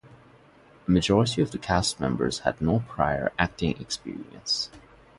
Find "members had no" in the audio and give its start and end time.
1.99-2.79